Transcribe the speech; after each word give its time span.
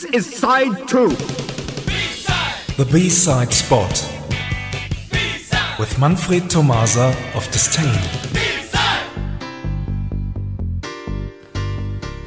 This 0.00 0.14
is 0.14 0.34
side 0.38 0.88
two. 0.88 1.10
The 2.78 2.88
B-side 2.90 3.52
spot 3.52 3.92
with 5.78 5.98
Manfred 5.98 6.48
Tomasa 6.48 7.14
of 7.34 7.44
Disdain. 7.50 8.00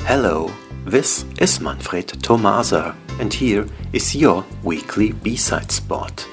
Hello, 0.05 0.51
this 0.85 1.25
is 1.39 1.59
Manfred 1.59 2.09
Tomasa, 2.21 2.95
and 3.19 3.33
here 3.33 3.65
is 3.91 4.15
your 4.15 4.45
weekly 4.61 5.13
B-side 5.13 5.71
spot. 5.71 6.27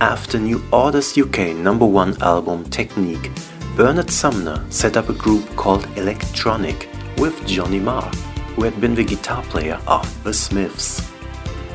After 0.00 0.38
New 0.38 0.64
Order's 0.72 1.18
UK 1.18 1.54
number 1.54 1.84
one 1.84 2.16
album 2.22 2.64
Technique, 2.70 3.30
Bernard 3.76 4.10
Sumner 4.10 4.64
set 4.70 4.96
up 4.96 5.10
a 5.10 5.12
group 5.12 5.44
called 5.56 5.86
Electronic 5.98 6.88
with 7.18 7.46
Johnny 7.46 7.80
Marr, 7.80 8.10
who 8.54 8.62
had 8.62 8.80
been 8.80 8.94
the 8.94 9.04
guitar 9.04 9.42
player 9.44 9.80
of 9.86 10.24
The 10.24 10.32
Smiths. 10.32 11.10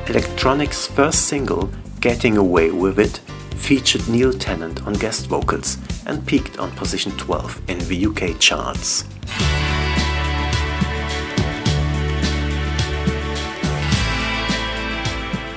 Electronic's 0.07 0.87
first 0.87 1.27
single, 1.27 1.69
Getting 1.99 2.37
Away 2.37 2.71
With 2.71 2.99
It, 2.99 3.17
featured 3.55 4.07
Neil 4.07 4.31
Tennant 4.33 4.87
on 4.87 4.93
guest 4.93 5.27
vocals 5.27 5.77
and 6.05 6.25
peaked 6.25 6.57
on 6.57 6.71
position 6.71 7.11
12 7.17 7.69
in 7.69 7.79
the 7.87 8.05
UK 8.05 8.39
charts. 8.39 9.03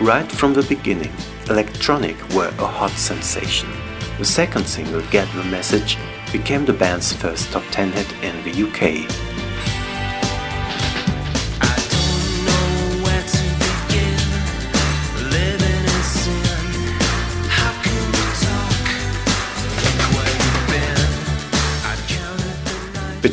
Right 0.01 0.31
from 0.31 0.53
the 0.53 0.65
beginning, 0.69 1.13
Electronic 1.49 2.17
were 2.31 2.53
a 2.59 2.67
hot 2.67 2.91
sensation. 2.91 3.71
The 4.19 4.25
second 4.25 4.67
single, 4.67 5.01
Get 5.11 5.33
the 5.35 5.45
Message, 5.45 5.97
became 6.33 6.65
the 6.65 6.73
band's 6.73 7.13
first 7.13 7.53
top 7.53 7.63
10 7.71 7.93
hit 7.93 8.13
in 8.25 8.43
the 8.43 8.69
UK. 8.69 9.32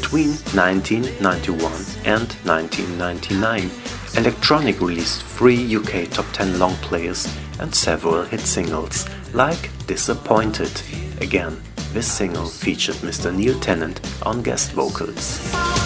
Between 0.10 0.32
1991 0.58 1.72
and 2.04 2.34
1999, 2.44 3.70
Electronic 4.18 4.82
released 4.82 5.24
three 5.24 5.76
UK 5.76 6.10
top 6.10 6.26
10 6.34 6.58
long 6.58 6.74
players 6.78 7.32
and 7.60 7.74
several 7.76 8.24
hit 8.24 8.40
singles, 8.40 9.08
like 9.36 9.70
Disappointed. 9.86 10.82
Again, 11.22 11.62
this 11.94 12.12
single 12.12 12.48
featured 12.48 12.96
Mr. 13.06 13.32
Neil 13.32 13.60
Tennant 13.60 14.02
on 14.26 14.42
guest 14.42 14.72
vocals. 14.72 15.79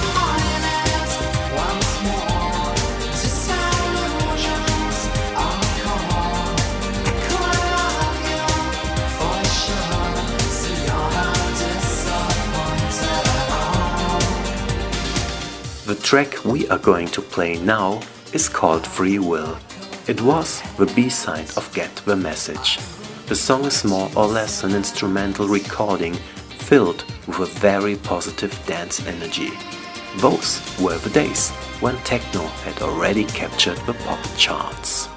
Track 16.04 16.44
we 16.44 16.68
are 16.68 16.78
going 16.80 17.08
to 17.08 17.22
play 17.22 17.56
now 17.64 18.02
is 18.34 18.50
called 18.50 18.86
Free 18.86 19.20
Will. 19.20 19.58
It 20.06 20.22
was 20.22 20.62
the 20.76 20.86
B-side 20.94 21.50
of 21.56 21.74
Get 21.74 21.96
the 22.06 22.16
Message. 22.16 22.78
The 23.28 23.36
song 23.36 23.64
is 23.64 23.86
more 23.86 24.10
or 24.14 24.28
less 24.28 24.66
an 24.66 24.76
instrumental 24.76 25.48
recording 25.48 26.14
filled 26.60 27.06
with 27.26 27.40
a 27.40 27.60
very 27.60 27.96
positive 27.96 28.54
dance 28.66 29.06
energy. 29.08 29.52
Those 30.18 30.62
were 30.78 30.98
the 30.98 31.10
days 31.10 31.52
when 31.80 31.96
techno 32.04 32.42
had 32.66 32.82
already 32.82 33.24
captured 33.24 33.78
the 33.86 33.94
pop 33.94 34.20
charts. 34.38 35.08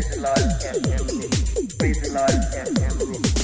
Praise 0.00 0.16
the 2.00 2.10
Lord 2.14 2.30
and 2.54 2.78
have 2.78 3.00
an 3.02 3.39